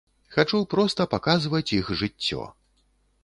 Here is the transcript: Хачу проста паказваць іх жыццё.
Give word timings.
Хачу 0.35 0.61
проста 0.71 1.05
паказваць 1.11 1.73
іх 1.79 1.91
жыццё. 1.99 2.41